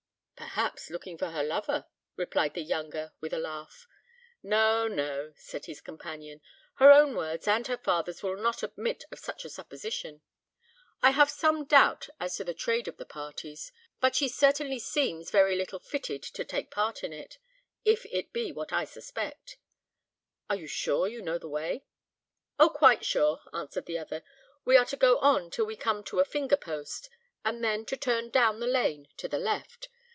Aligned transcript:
"Perhaps 0.35 0.89
looking 0.89 1.19
for 1.19 1.27
her 1.29 1.43
lover," 1.43 1.85
replied 2.17 2.55
the 2.55 2.63
younger, 2.63 3.13
with 3.21 3.31
a 3.31 3.37
laugh. 3.37 3.87
"No, 4.43 4.87
no," 4.87 5.31
said 5.37 5.65
his 5.65 5.79
companion; 5.81 6.41
"her 6.73 6.91
own 6.91 7.15
words 7.15 7.47
and 7.47 7.65
her 7.67 7.77
father's 7.77 8.23
will 8.23 8.35
not 8.35 8.63
admit 8.63 9.05
of 9.11 9.19
such 9.19 9.45
a 9.45 9.49
supposition. 9.49 10.21
I 11.01 11.11
have 11.11 11.29
some 11.29 11.63
doubt 11.65 12.09
as 12.19 12.35
to 12.37 12.43
the 12.43 12.55
trade 12.55 12.87
of 12.89 12.97
the 12.97 13.05
parties; 13.05 13.71
but 14.01 14.15
she 14.15 14.27
certainly 14.27 14.79
seems 14.79 15.29
very 15.29 15.55
little 15.55 15.79
fitted 15.79 16.23
to 16.23 16.43
take 16.43 16.71
part 16.71 17.01
in 17.03 17.13
it, 17.13 17.37
if 17.85 18.05
it 18.07 18.33
be 18.33 18.51
what 18.51 18.73
I 18.73 18.83
suspect. 18.85 19.57
Are 20.49 20.55
you 20.57 20.65
sure 20.67 21.07
you 21.07 21.21
know 21.21 21.37
the 21.37 21.47
way?" 21.49 21.85
"Oh! 22.59 22.69
quite 22.69 23.05
sure," 23.05 23.41
answered 23.53 23.85
the 23.85 23.99
other; 23.99 24.23
"we 24.65 24.75
are 24.75 24.85
to 24.85 24.97
go 24.97 25.17
on 25.19 25.49
till 25.51 25.65
we 25.67 25.75
come 25.77 26.03
to 26.05 26.19
a 26.19 26.25
finger 26.25 26.57
post, 26.57 27.09
and 27.45 27.63
then 27.63 27.85
to 27.85 27.95
turn 27.95 28.31
down 28.31 28.59
the 28.59 28.67
lane 28.67 29.07
to 29.17 29.27
the 29.29 29.39
left. 29.39 29.87